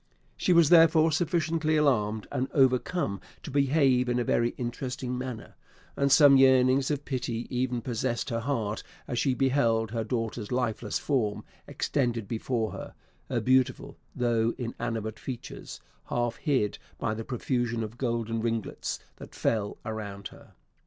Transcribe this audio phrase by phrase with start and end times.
[0.35, 5.53] She was therefore sufficiently alarmed and overcome to behave in a very interesting manner;
[5.95, 10.97] and some yearnings of pity even possessed her heart as she beheld her daughter's lifeless
[10.97, 12.95] form extended before her
[13.29, 19.77] her beautiful, though inanimate features, half hid by the profusion of golden ringlets that fell
[19.85, 20.53] around her.